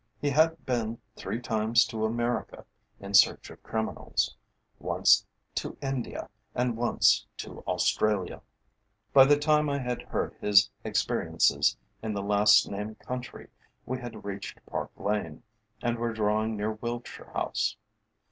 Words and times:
He 0.19 0.31
had 0.31 0.65
been 0.65 0.97
three 1.15 1.39
times 1.39 1.85
to 1.85 2.05
America 2.05 2.65
in 2.99 3.13
search 3.13 3.51
of 3.51 3.61
criminals, 3.61 4.35
once 4.79 5.27
to 5.53 5.77
India, 5.79 6.27
and 6.55 6.75
once 6.75 7.27
to 7.37 7.59
Australia. 7.67 8.41
By 9.13 9.25
the 9.25 9.37
time 9.37 9.69
I 9.69 9.77
had 9.77 10.01
heard 10.01 10.33
his 10.41 10.71
experiences 10.83 11.77
in 12.01 12.13
the 12.15 12.23
last 12.23 12.67
named 12.67 12.97
country 12.97 13.49
we 13.85 13.99
had 13.99 14.25
reached 14.25 14.65
Park 14.65 14.89
Lane, 14.97 15.43
and 15.83 15.99
were 15.99 16.13
drawing 16.13 16.57
near 16.57 16.71
Wiltshire 16.71 17.29
House. 17.33 17.77